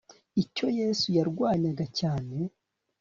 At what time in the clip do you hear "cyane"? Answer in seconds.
1.99-2.37